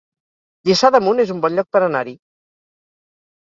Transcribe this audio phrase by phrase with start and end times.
[0.69, 2.19] Lliçà d'Amunt es un bon lloc per anar-hi